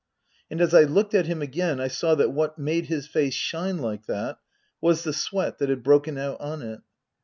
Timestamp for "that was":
4.07-5.03